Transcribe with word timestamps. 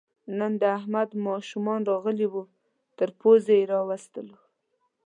نن 0.37 0.51
د 0.61 0.63
احمد 0.77 1.09
ماشومان 1.27 1.81
راغلي 1.91 2.27
وو، 2.29 2.43
تر 2.97 3.09
پوزې 3.19 3.55
یې 3.61 3.69
راوستلو. 3.73 4.37